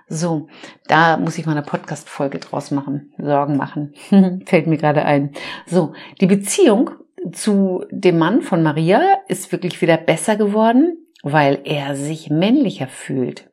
So, 0.09 0.49
da 0.87 1.17
muss 1.19 1.37
ich 1.37 1.45
mal 1.45 1.53
eine 1.53 1.63
Podcast-Folge 1.63 2.39
draus 2.39 2.71
machen. 2.71 3.13
Sorgen 3.19 3.57
machen. 3.57 3.95
Fällt 4.47 4.69
mir 4.69 4.79
gerade 4.79 5.05
ein. 5.05 5.33
So, 5.67 5.93
die 6.21 6.27
Beziehung 6.27 6.93
zu 7.33 7.85
dem 7.91 8.19
Mann 8.19 8.43
von 8.43 8.63
Maria 8.63 9.19
ist 9.29 9.53
wirklich 9.53 9.81
wieder 9.83 9.97
besser 9.97 10.37
geworden, 10.37 11.07
weil 11.23 11.61
er 11.65 11.97
sich 11.97 12.31
männlicher 12.31 12.89
fühlt. 12.89 13.51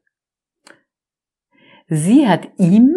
Sie 1.87 2.27
hat 2.27 2.47
ihm 2.57 2.95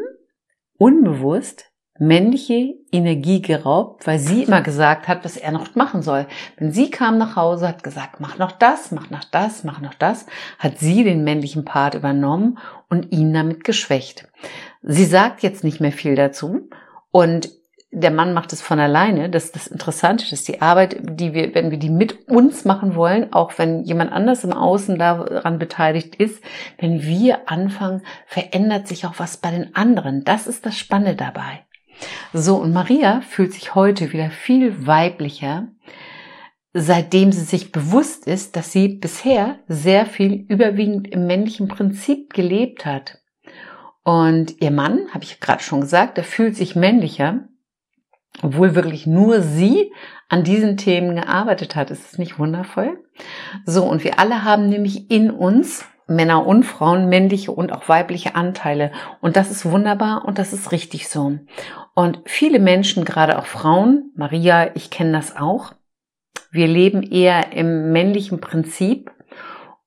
unbewusst 0.78 1.72
männliche 1.98 2.74
Energie 2.92 3.40
geraubt, 3.40 4.06
weil 4.06 4.18
sie 4.18 4.42
immer 4.42 4.60
gesagt 4.60 5.08
hat, 5.08 5.24
was 5.24 5.36
er 5.36 5.52
noch 5.52 5.74
machen 5.74 6.02
soll. 6.02 6.26
Wenn 6.58 6.72
sie 6.72 6.90
kam 6.90 7.18
nach 7.18 7.36
Hause, 7.36 7.68
hat 7.68 7.82
gesagt, 7.82 8.20
mach 8.20 8.38
noch 8.38 8.52
das, 8.52 8.92
mach 8.92 9.10
noch 9.10 9.24
das, 9.24 9.64
mach 9.64 9.80
noch 9.80 9.94
das, 9.94 10.26
hat 10.58 10.78
sie 10.78 11.04
den 11.04 11.24
männlichen 11.24 11.64
Part 11.64 11.94
übernommen 11.94 12.58
und 12.88 13.12
ihn 13.12 13.32
damit 13.32 13.64
geschwächt. 13.64 14.28
Sie 14.82 15.04
sagt 15.04 15.42
jetzt 15.42 15.64
nicht 15.64 15.80
mehr 15.80 15.92
viel 15.92 16.14
dazu 16.14 16.68
und 17.10 17.50
der 17.92 18.10
Mann 18.10 18.34
macht 18.34 18.52
es 18.52 18.60
von 18.60 18.80
alleine. 18.80 19.30
Das 19.30 19.44
ist 19.44 19.56
das 19.56 19.66
Interessante, 19.68 20.28
dass 20.28 20.44
die 20.44 20.60
Arbeit, 20.60 20.96
die 21.00 21.32
wir, 21.32 21.54
wenn 21.54 21.70
wir 21.70 21.78
die 21.78 21.90
mit 21.90 22.28
uns 22.28 22.64
machen 22.64 22.94
wollen, 22.94 23.32
auch 23.32 23.52
wenn 23.58 23.84
jemand 23.84 24.12
anders 24.12 24.44
im 24.44 24.52
Außen 24.52 24.98
daran 24.98 25.58
beteiligt 25.58 26.16
ist, 26.16 26.42
wenn 26.78 27.02
wir 27.02 27.48
anfangen, 27.48 28.02
verändert 28.26 28.88
sich 28.88 29.06
auch 29.06 29.14
was 29.18 29.36
bei 29.36 29.50
den 29.50 29.74
anderen. 29.74 30.24
Das 30.24 30.46
ist 30.46 30.66
das 30.66 30.76
Spannende 30.76 31.14
dabei. 31.14 31.64
So, 32.32 32.56
und 32.56 32.72
Maria 32.72 33.22
fühlt 33.22 33.54
sich 33.54 33.74
heute 33.74 34.12
wieder 34.12 34.30
viel 34.30 34.86
weiblicher, 34.86 35.68
seitdem 36.74 37.32
sie 37.32 37.44
sich 37.44 37.72
bewusst 37.72 38.26
ist, 38.26 38.56
dass 38.56 38.72
sie 38.72 38.88
bisher 38.88 39.60
sehr 39.68 40.04
viel 40.04 40.44
überwiegend 40.48 41.08
im 41.08 41.26
männlichen 41.26 41.68
Prinzip 41.68 42.34
gelebt 42.34 42.84
hat. 42.84 43.22
Und 44.02 44.60
ihr 44.60 44.70
Mann, 44.70 45.08
habe 45.12 45.24
ich 45.24 45.40
gerade 45.40 45.62
schon 45.62 45.80
gesagt, 45.80 46.18
der 46.18 46.24
fühlt 46.24 46.54
sich 46.54 46.76
männlicher, 46.76 47.48
obwohl 48.42 48.74
wirklich 48.74 49.06
nur 49.06 49.42
sie 49.42 49.92
an 50.28 50.44
diesen 50.44 50.76
Themen 50.76 51.16
gearbeitet 51.16 51.76
hat. 51.76 51.90
Ist 51.90 52.12
es 52.12 52.18
nicht 52.18 52.38
wundervoll? 52.38 52.98
So, 53.64 53.84
und 53.84 54.04
wir 54.04 54.18
alle 54.18 54.44
haben 54.44 54.68
nämlich 54.68 55.10
in 55.10 55.30
uns 55.30 55.84
Männer 56.08 56.46
und 56.46 56.62
Frauen, 56.62 57.08
männliche 57.08 57.50
und 57.50 57.72
auch 57.72 57.88
weibliche 57.88 58.36
Anteile. 58.36 58.92
Und 59.20 59.36
das 59.36 59.50
ist 59.50 59.64
wunderbar 59.64 60.24
und 60.24 60.38
das 60.38 60.52
ist 60.52 60.70
richtig 60.70 61.08
so. 61.08 61.38
Und 61.94 62.20
viele 62.26 62.60
Menschen, 62.60 63.04
gerade 63.04 63.38
auch 63.38 63.46
Frauen, 63.46 64.12
Maria, 64.14 64.74
ich 64.76 64.90
kenne 64.90 65.12
das 65.12 65.36
auch, 65.36 65.72
wir 66.52 66.68
leben 66.68 67.02
eher 67.02 67.52
im 67.52 67.92
männlichen 67.92 68.40
Prinzip 68.40 69.10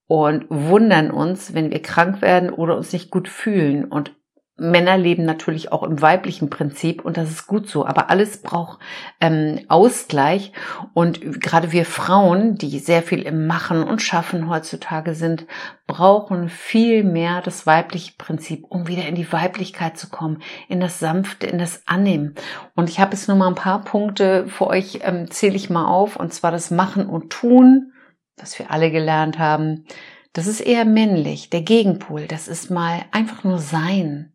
und 0.07 0.45
wundern 0.49 1.11
uns, 1.11 1.53
wenn 1.53 1.71
wir 1.71 1.81
krank 1.81 2.21
werden 2.21 2.49
oder 2.49 2.75
uns 2.75 2.91
nicht 2.91 3.11
gut 3.11 3.29
fühlen. 3.29 3.85
Und 3.85 4.11
Männer 4.59 4.97
leben 4.97 5.25
natürlich 5.25 5.71
auch 5.71 5.83
im 5.83 6.01
weiblichen 6.01 6.49
Prinzip 6.49 7.03
und 7.03 7.17
das 7.17 7.29
ist 7.29 7.47
gut 7.47 7.69
so. 7.69 7.85
Aber 7.85 8.09
alles 8.09 8.41
braucht 8.41 8.79
ähm, 9.21 9.61
Ausgleich 9.67 10.51
und 10.93 11.41
gerade 11.41 11.71
wir 11.71 11.85
Frauen, 11.85 12.55
die 12.55 12.79
sehr 12.79 13.01
viel 13.03 13.21
im 13.23 13.47
Machen 13.47 13.83
und 13.83 14.01
Schaffen 14.01 14.49
heutzutage 14.49 15.13
sind, 15.15 15.45
brauchen 15.87 16.49
viel 16.49 17.03
mehr 17.03 17.41
das 17.41 17.65
weibliche 17.65 18.13
Prinzip, 18.17 18.65
um 18.69 18.87
wieder 18.87 19.07
in 19.07 19.15
die 19.15 19.31
Weiblichkeit 19.31 19.97
zu 19.97 20.09
kommen, 20.09 20.41
in 20.67 20.79
das 20.79 20.99
Sanfte, 20.99 21.47
in 21.47 21.57
das 21.57 21.83
Annehmen. 21.87 22.35
Und 22.75 22.89
ich 22.89 22.99
habe 22.99 23.13
jetzt 23.13 23.27
nur 23.27 23.37
mal 23.37 23.47
ein 23.47 23.55
paar 23.55 23.83
Punkte 23.83 24.47
für 24.47 24.67
euch, 24.67 24.99
ähm, 25.03 25.31
zähle 25.31 25.55
ich 25.55 25.69
mal 25.69 25.87
auf, 25.87 26.15
und 26.15 26.33
zwar 26.33 26.51
das 26.51 26.69
Machen 26.71 27.07
und 27.07 27.31
Tun, 27.31 27.93
was 28.37 28.59
wir 28.59 28.71
alle 28.71 28.91
gelernt 28.91 29.39
haben. 29.39 29.85
Das 30.33 30.47
ist 30.47 30.61
eher 30.61 30.85
männlich, 30.85 31.49
der 31.49 31.61
Gegenpol. 31.61 32.27
Das 32.27 32.47
ist 32.47 32.69
mal 32.69 33.01
einfach 33.11 33.43
nur 33.43 33.57
sein 33.57 34.33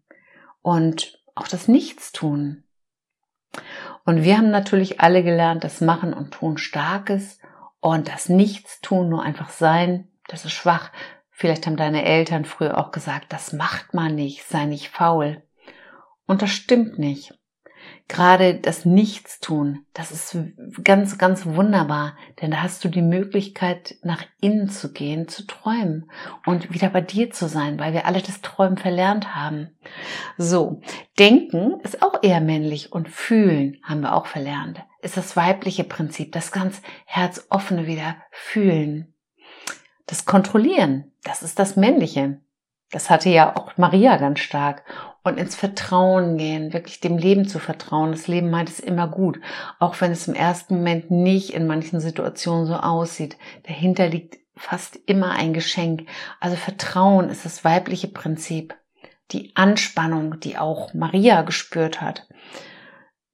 und 0.65 1.23
auch 1.35 1.47
das 1.47 1.69
Nichtstun. 1.69 2.65
Und 4.07 4.25
wir 4.25 4.39
haben 4.39 4.51
natürlich 4.51 5.01
alle 5.01 5.23
gelernt, 5.23 5.63
dass 5.63 5.83
Machen 5.83 6.15
und 6.15 6.33
Tun 6.33 6.57
stark 6.57 7.11
ist 7.11 7.41
und 7.81 8.09
das 8.09 8.31
Nichtstun 8.31 9.11
nur 9.11 9.23
einfach 9.23 9.51
sein, 9.51 10.09
das 10.27 10.47
ist 10.47 10.53
schwach. 10.53 10.91
Vielleicht 11.31 11.67
haben 11.67 11.77
deine 11.77 12.05
Eltern 12.05 12.47
früher 12.47 12.79
auch 12.79 12.93
gesagt, 12.93 13.33
das 13.33 13.53
macht 13.53 13.93
man 13.93 14.15
nicht, 14.15 14.45
sei 14.45 14.65
nicht 14.65 14.89
faul. 14.89 15.43
Und 16.27 16.41
das 16.41 16.51
stimmt 16.51 16.99
nicht 16.99 17.35
gerade 18.09 18.55
das 18.55 18.85
Nichtstun, 18.85 19.87
das 19.95 20.11
ist 20.11 20.37
ganz, 20.83 21.17
ganz 21.17 21.47
wunderbar, 21.47 22.17
denn 22.41 22.51
da 22.51 22.63
hast 22.63 22.85
du 22.85 22.89
die 22.89 23.03
Möglichkeit, 23.03 23.97
nach 24.03 24.23
innen 24.41 24.69
zu 24.69 24.93
gehen, 24.93 25.27
zu 25.27 25.47
träumen 25.47 26.11
und 26.45 26.73
wieder 26.73 26.91
bei 26.91 27.01
dir 27.01 27.31
zu 27.31 27.49
sein, 27.49 27.79
weil 27.79 27.95
wir 27.95 28.07
alle 28.07 28.21
das 28.21 28.43
Träumen 28.43 28.77
verlernt 28.77 29.35
haben. 29.35 29.71
So, 30.37 30.83
denken 31.19 31.81
ist 31.83 32.03
auch 32.03 32.23
eher 32.23 32.41
männlich 32.41 32.93
und 32.93 33.09
fühlen 33.09 33.79
haben 33.83 34.03
wir 34.03 34.15
auch 34.15 34.27
verlernt. 34.27 34.81
Ist 35.01 35.17
das 35.17 35.37
weibliche 35.37 35.85
Prinzip, 35.85 36.33
das 36.33 36.53
ganz 36.53 36.83
herzoffene 37.07 37.87
wieder 37.87 38.17
fühlen. 38.31 39.15
Das 40.07 40.27
Kontrollieren, 40.27 41.13
das 41.23 41.43
ist 41.43 41.59
das 41.59 41.77
männliche. 41.77 42.41
Das 42.91 43.09
hatte 43.09 43.31
ja 43.31 43.57
auch 43.57 43.77
Maria 43.79 44.19
ganz 44.19 44.41
stark 44.41 44.85
und 45.25 45.39
ins 45.39 45.57
Vertrauen 45.57 46.37
gehen, 46.37 46.73
wirklich 46.73 47.01
dem 47.01 47.17
Leben 47.17 47.49
zu 47.49 47.59
vertrauen. 47.59 48.13
Das 48.13 48.29
Leben 48.29 48.51
meint 48.51 48.69
es 48.69 48.79
immer 48.79 49.09
gut, 49.09 49.41
auch 49.81 50.01
wenn 50.01 50.13
es 50.13 50.29
im 50.29 50.35
ersten 50.35 50.77
Moment 50.77 51.11
nicht 51.11 51.51
in 51.51 51.67
manchen 51.67 51.99
Situationen 51.99 52.67
so 52.67 52.75
aussieht. 52.75 53.39
Dahinter 53.67 54.07
liegt 54.07 54.37
fast 54.55 54.97
immer 55.07 55.33
ein 55.33 55.55
Geschenk. 55.55 56.07
Also 56.41 56.57
Vertrauen 56.57 57.31
ist 57.31 57.45
das 57.45 57.65
weibliche 57.65 58.09
Prinzip. 58.09 58.77
Die 59.33 59.57
Anspannung, 59.57 60.39
die 60.41 60.59
auch 60.59 60.93
Maria 60.93 61.41
gespürt 61.43 62.03
hat, 62.03 62.29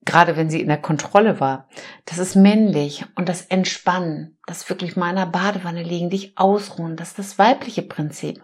gerade 0.05 0.37
wenn 0.37 0.49
sie 0.49 0.61
in 0.61 0.69
der 0.69 0.81
Kontrolle 0.81 1.41
war, 1.41 1.67
das 2.05 2.17
ist 2.17 2.35
männlich 2.35 3.05
und 3.15 3.27
das 3.27 3.41
Entspannen, 3.41 4.37
das 4.47 4.69
wirklich 4.69 4.95
mal 4.95 5.09
in 5.09 5.17
der 5.17 5.25
Badewanne 5.25 5.83
liegen, 5.83 6.09
dich 6.09 6.37
ausruhen, 6.37 6.95
das 6.95 7.09
ist 7.09 7.19
das 7.19 7.37
weibliche 7.37 7.81
Prinzip. 7.81 8.41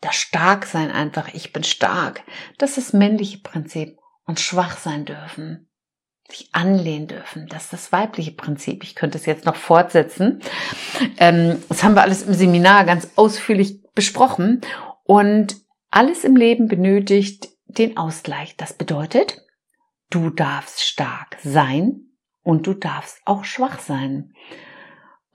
Das 0.00 0.14
Starksein 0.14 0.90
einfach, 0.90 1.32
ich 1.34 1.52
bin 1.52 1.64
stark, 1.64 2.22
das 2.58 2.78
ist 2.78 2.88
das 2.88 2.92
männliche 2.92 3.38
Prinzip. 3.38 3.98
Und 4.28 4.40
schwach 4.40 4.76
sein 4.76 5.04
dürfen, 5.04 5.68
sich 6.28 6.48
anlehnen 6.52 7.06
dürfen, 7.06 7.46
das 7.46 7.64
ist 7.64 7.72
das 7.72 7.92
weibliche 7.92 8.32
Prinzip. 8.32 8.82
Ich 8.82 8.96
könnte 8.96 9.18
es 9.18 9.26
jetzt 9.26 9.44
noch 9.44 9.54
fortsetzen. 9.54 10.42
Ähm, 11.18 11.62
das 11.68 11.84
haben 11.84 11.94
wir 11.94 12.02
alles 12.02 12.22
im 12.22 12.34
Seminar 12.34 12.84
ganz 12.84 13.10
ausführlich 13.14 13.82
besprochen. 13.94 14.62
Und 15.04 15.56
alles 15.90 16.24
im 16.24 16.34
Leben 16.34 16.66
benötigt 16.66 17.48
den 17.66 17.96
Ausgleich. 17.96 18.56
Das 18.56 18.72
bedeutet, 18.72 19.42
du 20.10 20.30
darfst 20.30 20.82
stark 20.82 21.36
sein 21.44 22.06
und 22.42 22.66
du 22.66 22.74
darfst 22.74 23.20
auch 23.24 23.44
schwach 23.44 23.78
sein. 23.78 24.32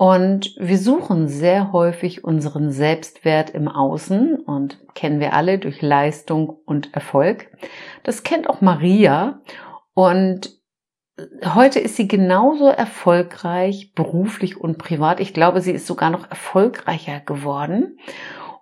Und 0.01 0.55
wir 0.58 0.79
suchen 0.79 1.27
sehr 1.27 1.72
häufig 1.74 2.24
unseren 2.24 2.72
Selbstwert 2.72 3.51
im 3.51 3.67
Außen 3.67 4.38
und 4.38 4.79
kennen 4.96 5.20
wir 5.20 5.34
alle 5.34 5.60
durch 5.60 5.84
Leistung 5.84 6.50
und 6.50 6.91
Erfolg. 6.96 7.55
Das 8.01 8.24
kennt 8.24 8.50
auch 8.50 8.62
Maria 8.62 9.43
und 9.93 10.60
heute 11.46 11.79
ist 11.79 11.98
sie 11.98 12.08
genauso 12.08 12.65
erfolgreich 12.65 13.93
beruflich 13.93 14.58
und 14.58 14.79
privat. 14.79 15.20
Ich 15.20 15.36
glaube, 15.36 15.62
sie 15.62 15.72
ist 15.72 15.86
sogar 15.86 16.10
noch 16.10 16.27
erfolgreicher 16.31 17.20
geworden 17.20 18.00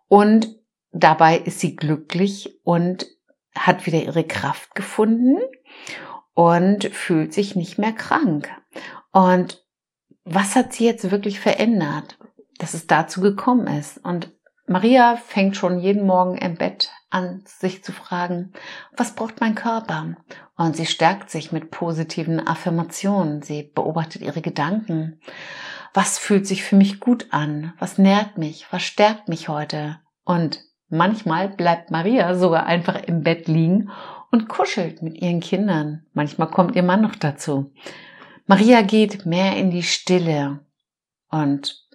und 0.10 0.58
dabei 0.92 1.38
ist 1.38 1.62
sie 1.62 1.78
glücklich 1.78 2.60
und 2.66 3.08
hat 3.56 3.86
wieder 3.86 4.04
ihre 4.04 4.26
Kraft 4.26 4.76
gefunden 4.76 5.38
und 6.34 6.84
fühlt 6.88 7.34
sich 7.34 7.56
nicht 7.56 7.78
mehr 7.78 7.94
krank. 7.94 8.50
Und 9.14 9.64
was 10.30 10.56
hat 10.56 10.74
sie 10.74 10.86
jetzt 10.86 11.12
wirklich 11.12 11.40
verändert, 11.40 12.18
dass 12.58 12.74
es 12.74 12.88
dazu 12.88 13.22
gekommen 13.22 13.68
ist? 13.68 13.98
Und 14.04 14.32
Maria 14.68 15.16
fängt 15.16 15.58
schon 15.58 15.80
jeden 15.80 16.06
Morgen 16.06 16.38
im 16.38 16.56
Bett 16.56 16.92
an, 17.10 17.42
sich 17.46 17.84
zu 17.84 17.92
fragen, 17.92 18.54
was 18.96 19.16
braucht 19.16 19.42
mein 19.42 19.56
Körper? 19.56 20.16
Und 20.56 20.76
sie 20.76 20.86
stärkt 20.86 21.32
sich 21.32 21.52
mit 21.52 21.72
positiven 21.72 22.46
Affirmationen. 22.46 23.42
Sie 23.42 23.64
beobachtet 23.64 24.22
ihre 24.22 24.42
Gedanken. 24.42 25.20
Was 25.94 26.20
fühlt 26.20 26.46
sich 26.46 26.64
für 26.64 26.76
mich 26.76 27.00
gut 27.00 27.28
an? 27.32 27.74
Was 27.80 27.98
nährt 27.98 28.38
mich? 28.38 28.68
Was 28.72 28.84
stärkt 28.84 29.28
mich 29.28 29.50
heute? 29.50 30.00
Und 30.24 30.60
manchmal 30.90 31.50
bleibt 31.50 31.90
Maria 31.90 32.36
sogar 32.36 32.68
einfach 32.68 33.02
im 33.02 33.24
Bett 33.24 33.48
liegen 33.48 33.90
und 34.32 34.48
kuschelt 34.48 35.02
mit 35.02 35.20
ihren 35.20 35.40
Kindern. 35.40 36.06
Manchmal 36.14 36.52
kommt 36.52 36.76
ihr 36.76 36.84
Mann 36.84 37.02
noch 37.02 37.16
dazu. 37.16 37.72
Maria 38.50 38.82
geht 38.82 39.28
mehr 39.28 39.58
in 39.58 39.70
die 39.70 39.84
Stille 39.84 40.62
und 41.30 41.86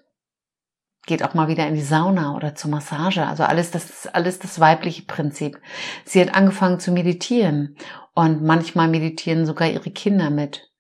geht 1.05 1.25
auch 1.25 1.35
mal 1.35 1.49
wieder 1.49 1.67
in 1.67 1.75
die 1.75 1.83
Sauna 1.83 2.37
oder 2.37 2.55
zur 2.55 2.71
Massage. 2.71 3.27
Also 3.27 3.43
alles 3.43 3.73
das, 3.73 4.07
alles 4.07 4.39
das 4.39 4.61
weibliche 4.61 5.03
Prinzip. 5.03 5.59
Sie 6.05 6.21
hat 6.21 6.33
angefangen 6.33 6.79
zu 6.79 6.93
meditieren 6.93 7.77
und 8.15 8.45
manchmal 8.45 8.87
meditieren 8.87 9.47
sogar 9.47 9.69
ihre 9.69 9.91
Kinder 9.91 10.31
mit. 10.31 10.71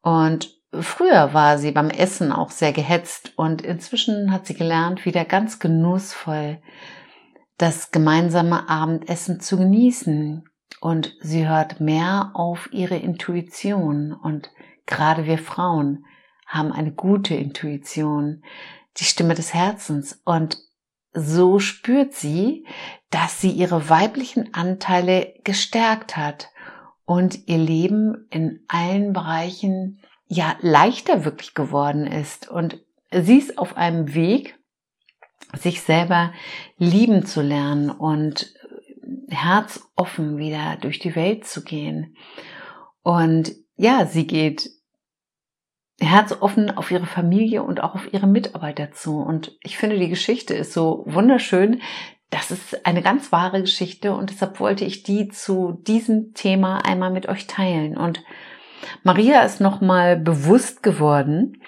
Und 0.00 0.58
früher 0.72 1.34
war 1.34 1.58
sie 1.58 1.72
beim 1.72 1.90
Essen 1.90 2.32
auch 2.32 2.50
sehr 2.50 2.72
gehetzt 2.72 3.34
und 3.36 3.60
inzwischen 3.60 4.32
hat 4.32 4.46
sie 4.46 4.54
gelernt, 4.54 5.04
wieder 5.04 5.26
ganz 5.26 5.58
genussvoll 5.58 6.62
das 7.58 7.90
gemeinsame 7.90 8.70
Abendessen 8.70 9.38
zu 9.38 9.58
genießen. 9.58 10.48
Und 10.80 11.14
sie 11.20 11.46
hört 11.46 11.78
mehr 11.78 12.30
auf 12.32 12.70
ihre 12.72 12.96
Intuition 12.96 14.14
und 14.14 14.50
Gerade 14.86 15.26
wir 15.26 15.38
Frauen 15.38 16.04
haben 16.46 16.72
eine 16.72 16.92
gute 16.92 17.34
Intuition, 17.34 18.42
die 18.96 19.04
Stimme 19.04 19.34
des 19.34 19.54
Herzens 19.54 20.20
und 20.24 20.58
so 21.12 21.58
spürt 21.58 22.14
sie, 22.14 22.66
dass 23.10 23.40
sie 23.40 23.50
ihre 23.50 23.88
weiblichen 23.88 24.54
Anteile 24.54 25.34
gestärkt 25.42 26.16
hat 26.16 26.50
und 27.04 27.48
ihr 27.48 27.58
Leben 27.58 28.28
in 28.30 28.64
allen 28.68 29.12
Bereichen 29.12 30.00
ja 30.28 30.56
leichter 30.60 31.24
wirklich 31.24 31.54
geworden 31.54 32.06
ist 32.06 32.48
und 32.48 32.80
sie 33.10 33.38
ist 33.38 33.58
auf 33.58 33.76
einem 33.76 34.14
Weg, 34.14 34.56
sich 35.58 35.82
selber 35.82 36.32
lieben 36.78 37.26
zu 37.26 37.42
lernen 37.42 37.90
und 37.90 38.54
herzoffen 39.28 40.38
wieder 40.38 40.76
durch 40.80 41.00
die 41.00 41.16
Welt 41.16 41.46
zu 41.46 41.64
gehen. 41.64 42.16
Und 43.02 43.52
ja, 43.80 44.04
sie 44.04 44.26
geht 44.26 44.70
herzoffen 45.98 46.76
auf 46.76 46.90
ihre 46.90 47.06
Familie 47.06 47.62
und 47.62 47.82
auch 47.82 47.94
auf 47.94 48.12
ihre 48.12 48.26
Mitarbeiter 48.26 48.92
zu. 48.92 49.20
Und 49.20 49.56
ich 49.62 49.78
finde, 49.78 49.98
die 49.98 50.10
Geschichte 50.10 50.54
ist 50.54 50.74
so 50.74 51.04
wunderschön. 51.06 51.80
Das 52.28 52.50
ist 52.50 52.84
eine 52.84 53.00
ganz 53.00 53.32
wahre 53.32 53.62
Geschichte 53.62 54.14
und 54.14 54.30
deshalb 54.30 54.60
wollte 54.60 54.84
ich 54.84 55.02
die 55.02 55.28
zu 55.28 55.80
diesem 55.86 56.34
Thema 56.34 56.84
einmal 56.84 57.10
mit 57.10 57.26
euch 57.26 57.46
teilen. 57.46 57.96
Und 57.96 58.22
Maria 59.02 59.40
ist 59.42 59.62
nochmal 59.62 60.18
bewusst 60.18 60.82
geworden, 60.82 61.62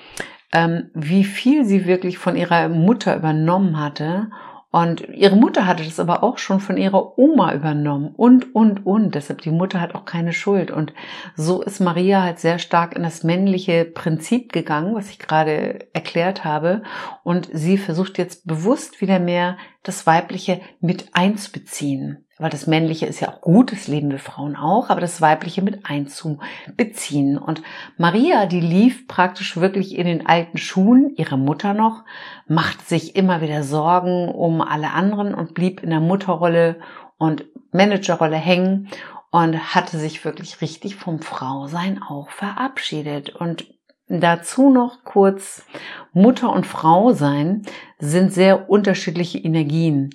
ähm, 0.52 0.90
wie 0.94 1.24
viel 1.24 1.64
sie 1.64 1.86
wirklich 1.86 2.18
von 2.18 2.36
ihrer 2.36 2.68
Mutter 2.68 3.16
übernommen 3.16 3.80
hatte 3.80 4.30
und 4.72 5.06
ihre 5.10 5.36
Mutter 5.36 5.66
hatte 5.66 5.84
das 5.84 6.00
aber 6.00 6.22
auch 6.22 6.38
schon 6.38 6.58
von 6.58 6.78
ihrer 6.78 7.18
Oma 7.18 7.52
übernommen 7.52 8.14
und, 8.16 8.54
und, 8.54 8.86
und. 8.86 9.14
Deshalb 9.14 9.42
die 9.42 9.50
Mutter 9.50 9.82
hat 9.82 9.94
auch 9.94 10.06
keine 10.06 10.32
Schuld. 10.32 10.70
Und 10.70 10.94
so 11.36 11.60
ist 11.60 11.80
Maria 11.80 12.22
halt 12.22 12.38
sehr 12.38 12.58
stark 12.58 12.96
in 12.96 13.02
das 13.02 13.22
männliche 13.22 13.84
Prinzip 13.84 14.50
gegangen, 14.50 14.94
was 14.94 15.10
ich 15.10 15.18
gerade 15.18 15.88
erklärt 15.92 16.44
habe. 16.44 16.82
Und 17.22 17.50
sie 17.52 17.76
versucht 17.76 18.16
jetzt 18.16 18.46
bewusst 18.46 19.02
wieder 19.02 19.18
mehr 19.18 19.58
das 19.82 20.06
Weibliche 20.06 20.62
mit 20.80 21.10
einzubeziehen 21.12 22.24
weil 22.42 22.50
das 22.50 22.66
Männliche 22.66 23.06
ist 23.06 23.20
ja 23.20 23.28
auch 23.28 23.40
gut, 23.40 23.72
das 23.72 23.88
leben 23.88 24.10
wir 24.10 24.18
Frauen 24.18 24.56
auch, 24.56 24.90
aber 24.90 25.00
das 25.00 25.20
Weibliche 25.20 25.62
mit 25.62 25.86
einzubeziehen. 25.86 27.38
Und 27.38 27.62
Maria, 27.96 28.46
die 28.46 28.60
lief 28.60 29.06
praktisch 29.08 29.56
wirklich 29.56 29.96
in 29.96 30.06
den 30.06 30.26
alten 30.26 30.58
Schuhen 30.58 31.14
ihrer 31.16 31.36
Mutter 31.36 31.72
noch, 31.74 32.04
macht 32.46 32.86
sich 32.88 33.16
immer 33.16 33.40
wieder 33.40 33.62
Sorgen 33.62 34.28
um 34.28 34.60
alle 34.60 34.90
anderen 34.90 35.34
und 35.34 35.54
blieb 35.54 35.82
in 35.82 35.90
der 35.90 36.00
Mutterrolle 36.00 36.80
und 37.18 37.44
Managerrolle 37.70 38.36
hängen 38.36 38.88
und 39.30 39.74
hatte 39.74 39.98
sich 39.98 40.24
wirklich 40.24 40.60
richtig 40.60 40.96
vom 40.96 41.20
Frausein 41.20 42.02
auch 42.02 42.30
verabschiedet. 42.30 43.30
Und 43.30 43.66
dazu 44.08 44.70
noch 44.70 45.04
kurz, 45.04 45.64
Mutter 46.12 46.52
und 46.52 46.66
Frau 46.66 47.12
sein 47.12 47.62
sind 47.98 48.32
sehr 48.32 48.68
unterschiedliche 48.68 49.38
Energien. 49.38 50.10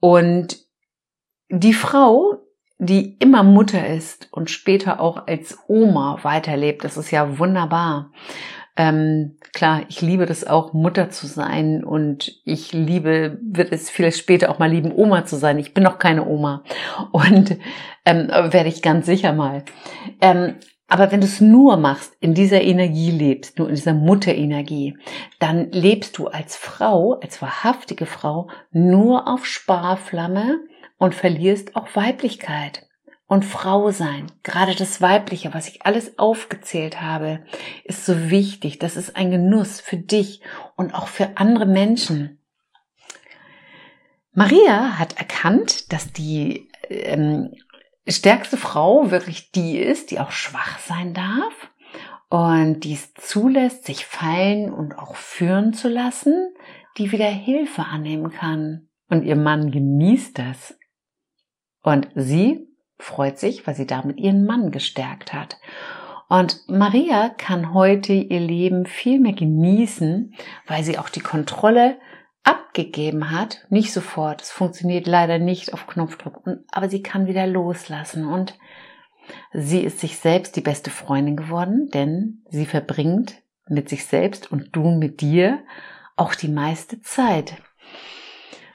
Und 0.00 0.58
die 1.52 1.74
Frau, 1.74 2.38
die 2.78 3.16
immer 3.18 3.42
Mutter 3.42 3.86
ist 3.86 4.28
und 4.32 4.50
später 4.50 5.00
auch 5.00 5.26
als 5.26 5.58
Oma 5.68 6.18
weiterlebt, 6.22 6.82
das 6.82 6.96
ist 6.96 7.10
ja 7.10 7.38
wunderbar. 7.38 8.10
Ähm, 8.74 9.36
klar, 9.52 9.82
ich 9.88 10.00
liebe 10.00 10.24
das 10.24 10.46
auch, 10.46 10.72
Mutter 10.72 11.10
zu 11.10 11.26
sein 11.26 11.84
und 11.84 12.40
ich 12.46 12.72
liebe, 12.72 13.38
wird 13.42 13.70
es 13.70 13.90
vielleicht 13.90 14.16
später 14.16 14.50
auch 14.50 14.58
mal 14.58 14.70
lieben, 14.70 14.92
Oma 14.92 15.26
zu 15.26 15.36
sein. 15.36 15.58
Ich 15.58 15.74
bin 15.74 15.84
noch 15.84 15.98
keine 15.98 16.26
Oma 16.26 16.64
und 17.12 17.58
ähm, 18.06 18.28
werde 18.28 18.70
ich 18.70 18.80
ganz 18.80 19.04
sicher 19.04 19.34
mal. 19.34 19.62
Ähm, 20.22 20.54
aber 20.88 21.12
wenn 21.12 21.20
du 21.20 21.26
es 21.26 21.42
nur 21.42 21.76
machst, 21.76 22.14
in 22.20 22.32
dieser 22.32 22.62
Energie 22.62 23.10
lebst, 23.10 23.58
nur 23.58 23.68
in 23.68 23.74
dieser 23.74 23.94
Mutterenergie, 23.94 24.96
dann 25.38 25.70
lebst 25.70 26.16
du 26.16 26.28
als 26.28 26.56
Frau, 26.56 27.20
als 27.20 27.42
wahrhaftige 27.42 28.06
Frau, 28.06 28.48
nur 28.72 29.28
auf 29.28 29.44
Sparflamme 29.44 30.60
und 31.02 31.16
verlierst 31.16 31.74
auch 31.74 31.96
Weiblichkeit 31.96 32.86
und 33.26 33.44
Frau 33.44 33.90
sein. 33.90 34.30
Gerade 34.44 34.76
das 34.76 35.00
Weibliche, 35.00 35.52
was 35.52 35.66
ich 35.66 35.84
alles 35.84 36.16
aufgezählt 36.16 37.00
habe, 37.00 37.44
ist 37.82 38.06
so 38.06 38.30
wichtig. 38.30 38.78
Das 38.78 38.94
ist 38.96 39.16
ein 39.16 39.32
Genuss 39.32 39.80
für 39.80 39.96
dich 39.96 40.42
und 40.76 40.94
auch 40.94 41.08
für 41.08 41.30
andere 41.38 41.66
Menschen. 41.66 42.38
Maria 44.32 44.96
hat 44.96 45.18
erkannt, 45.18 45.92
dass 45.92 46.12
die 46.12 46.68
ähm, 46.88 47.52
stärkste 48.06 48.56
Frau 48.56 49.10
wirklich 49.10 49.50
die 49.50 49.78
ist, 49.78 50.12
die 50.12 50.20
auch 50.20 50.30
schwach 50.30 50.78
sein 50.78 51.14
darf 51.14 51.72
und 52.28 52.84
die 52.84 52.92
es 52.92 53.12
zulässt, 53.14 53.86
sich 53.86 54.06
fallen 54.06 54.72
und 54.72 54.96
auch 54.96 55.16
führen 55.16 55.74
zu 55.74 55.88
lassen, 55.88 56.54
die 56.96 57.10
wieder 57.10 57.26
Hilfe 57.26 57.86
annehmen 57.86 58.30
kann. 58.30 58.86
Und 59.08 59.24
ihr 59.24 59.36
Mann 59.36 59.72
genießt 59.72 60.38
das. 60.38 60.76
Und 61.82 62.08
sie 62.14 62.68
freut 62.98 63.38
sich, 63.38 63.66
weil 63.66 63.74
sie 63.74 63.86
damit 63.86 64.18
ihren 64.18 64.44
Mann 64.44 64.70
gestärkt 64.70 65.32
hat. 65.32 65.58
Und 66.28 66.66
Maria 66.68 67.28
kann 67.28 67.74
heute 67.74 68.14
ihr 68.14 68.40
Leben 68.40 68.86
viel 68.86 69.20
mehr 69.20 69.34
genießen, 69.34 70.34
weil 70.66 70.82
sie 70.84 70.98
auch 70.98 71.08
die 71.08 71.20
Kontrolle 71.20 71.98
abgegeben 72.44 73.30
hat, 73.30 73.66
nicht 73.68 73.92
sofort, 73.92 74.42
es 74.42 74.50
funktioniert 74.50 75.06
leider 75.06 75.38
nicht 75.38 75.74
auf 75.74 75.86
Knopfdruck, 75.86 76.42
aber 76.72 76.88
sie 76.88 77.02
kann 77.02 77.26
wieder 77.26 77.46
loslassen 77.46 78.26
und 78.26 78.58
sie 79.52 79.80
ist 79.80 80.00
sich 80.00 80.18
selbst 80.18 80.56
die 80.56 80.62
beste 80.62 80.90
Freundin 80.90 81.36
geworden, 81.36 81.90
denn 81.92 82.42
sie 82.48 82.66
verbringt 82.66 83.42
mit 83.68 83.88
sich 83.88 84.06
selbst 84.06 84.50
und 84.50 84.74
du 84.74 84.90
mit 84.90 85.20
dir 85.20 85.60
auch 86.16 86.34
die 86.34 86.48
meiste 86.48 87.00
Zeit. 87.00 87.56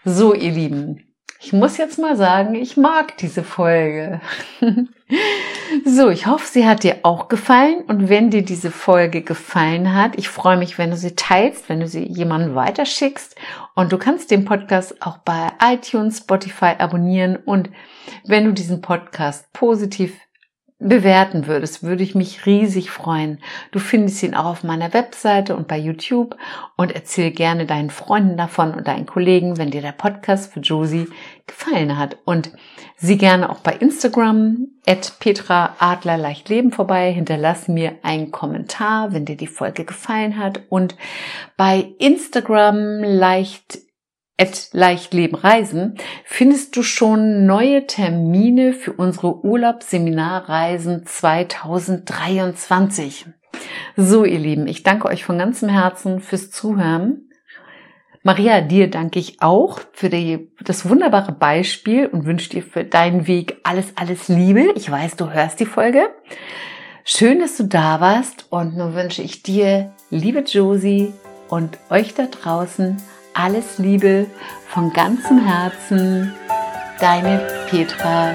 So, 0.05 0.33
ihr 0.33 0.51
Lieben, 0.51 1.06
ich 1.39 1.53
muss 1.53 1.77
jetzt 1.77 1.99
mal 1.99 2.15
sagen, 2.15 2.55
ich 2.55 2.77
mag 2.77 3.15
diese 3.17 3.43
Folge. 3.43 4.19
so, 5.85 6.09
ich 6.09 6.25
hoffe, 6.25 6.47
sie 6.47 6.67
hat 6.67 6.83
dir 6.83 6.97
auch 7.03 7.27
gefallen. 7.27 7.83
Und 7.87 8.09
wenn 8.09 8.31
dir 8.31 8.43
diese 8.43 8.71
Folge 8.71 9.21
gefallen 9.21 9.93
hat, 9.93 10.17
ich 10.17 10.29
freue 10.29 10.57
mich, 10.57 10.77
wenn 10.77 10.89
du 10.89 10.97
sie 10.97 11.15
teilst, 11.15 11.69
wenn 11.69 11.79
du 11.79 11.87
sie 11.87 12.03
jemandem 12.03 12.55
weiterschickst. 12.55 13.35
Und 13.75 13.91
du 13.91 13.97
kannst 13.97 14.31
den 14.31 14.45
Podcast 14.45 14.99
auch 15.01 15.19
bei 15.19 15.51
iTunes, 15.63 16.19
Spotify 16.19 16.73
abonnieren. 16.79 17.35
Und 17.35 17.69
wenn 18.25 18.45
du 18.45 18.53
diesen 18.53 18.81
Podcast 18.81 19.53
positiv 19.53 20.19
bewerten 20.79 21.47
würdest, 21.47 21.81
würde 21.81 22.03
ich 22.03 22.13
mich 22.13 22.45
riesig 22.45 22.91
freuen. 22.91 23.39
Du 23.71 23.79
findest 23.79 24.21
ihn 24.21 24.35
auch 24.35 24.45
auf 24.45 24.63
meiner 24.63 24.93
Webseite 24.93 25.55
und 25.55 25.67
bei 25.67 25.77
YouTube 25.77 26.35
und 26.75 26.91
erzähl 26.91 27.31
gerne 27.31 27.65
deinen 27.65 27.89
Freunden 27.89 28.37
davon 28.37 28.75
und 28.75 28.87
deinen 28.87 29.07
Kollegen, 29.07 29.57
wenn 29.57 29.71
dir 29.71 29.81
der 29.81 29.91
Podcast 29.91 30.53
für 30.53 30.59
Josie 30.59 31.07
gefallen 31.47 31.97
hat. 31.97 32.17
Und 32.25 32.51
sieh 32.95 33.17
gerne 33.17 33.49
auch 33.49 33.59
bei 33.59 33.73
Instagram 33.73 34.67
at 34.85 35.13
Petra 35.19 35.75
Adler 35.79 36.17
leicht 36.17 36.47
leben 36.49 36.71
vorbei. 36.71 37.11
Hinterlass 37.11 37.67
mir 37.67 37.95
einen 38.03 38.31
Kommentar, 38.31 39.13
wenn 39.13 39.25
dir 39.25 39.37
die 39.37 39.47
Folge 39.47 39.83
gefallen 39.83 40.37
hat. 40.37 40.61
Und 40.69 40.95
bei 41.57 41.87
Instagram 41.97 43.01
leicht 43.01 43.79
at 44.39 44.69
Leichtleben 44.71 45.35
Reisen 45.35 45.95
findest 46.25 46.75
du 46.75 46.83
schon 46.83 47.45
neue 47.45 47.87
Termine 47.87 48.73
für 48.73 48.93
unsere 48.93 49.43
Urlaubsseminarreisen 49.43 51.05
2023. 51.05 53.25
So, 53.95 54.23
ihr 54.23 54.39
Lieben, 54.39 54.67
ich 54.67 54.83
danke 54.83 55.07
euch 55.07 55.23
von 55.23 55.39
ganzem 55.39 55.69
Herzen 55.69 56.21
fürs 56.21 56.51
Zuhören. 56.51 57.23
Maria, 58.23 58.61
dir 58.61 58.89
danke 58.89 59.19
ich 59.19 59.41
auch 59.41 59.79
für 59.93 60.09
die, 60.09 60.51
das 60.63 60.89
wunderbare 60.89 61.31
Beispiel 61.31 62.07
und 62.07 62.25
wünsche 62.25 62.49
dir 62.49 62.61
für 62.61 62.83
deinen 62.83 63.25
Weg 63.25 63.57
alles, 63.63 63.93
alles 63.95 64.27
Liebe. 64.27 64.73
Ich 64.75 64.91
weiß, 64.91 65.15
du 65.15 65.31
hörst 65.31 65.59
die 65.59 65.65
Folge. 65.65 66.09
Schön, 67.05 67.39
dass 67.39 67.55
du 67.55 67.63
da 67.63 68.01
warst 68.01 68.47
und 68.49 68.75
nun 68.75 68.93
wünsche 68.93 69.21
ich 69.21 69.43
dir, 69.43 69.93
liebe 70.09 70.39
Josie 70.39 71.13
und 71.47 71.77
euch 71.89 72.15
da 72.15 72.25
draußen, 72.25 72.97
alles 73.37 73.77
Liebe 73.77 74.25
von 74.67 74.91
ganzem 74.91 75.45
Herzen, 75.45 76.33
deine 76.99 77.47
Petra 77.69 78.31